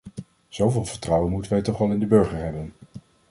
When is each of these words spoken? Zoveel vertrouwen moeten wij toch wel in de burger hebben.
Zoveel 0.47 0.85
vertrouwen 0.85 1.31
moeten 1.31 1.51
wij 1.51 1.61
toch 1.61 1.77
wel 1.77 1.91
in 1.91 1.99
de 1.99 2.05
burger 2.05 2.37
hebben. 2.37 2.73